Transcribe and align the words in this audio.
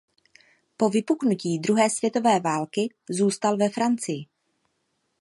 Po 0.77 0.89
vypuknutí 0.89 1.59
druhé 1.59 1.89
světové 1.89 2.39
války 2.39 2.89
zůstal 3.09 3.57
ve 3.57 3.69
Francii. 3.69 4.25